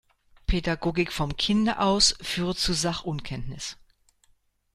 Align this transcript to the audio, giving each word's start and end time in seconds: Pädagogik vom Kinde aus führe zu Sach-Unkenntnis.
Pädagogik 0.47 1.13
vom 1.13 1.37
Kinde 1.37 1.77
aus 1.77 2.15
führe 2.21 2.55
zu 2.55 2.73
Sach-Unkenntnis. 2.73 3.77